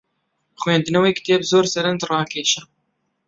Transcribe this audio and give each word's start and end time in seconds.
خوێندنەوەی 0.59 1.15
کتێب 1.17 1.41
زۆر 1.51 1.65
سەرنجڕاکێشە. 1.73 2.61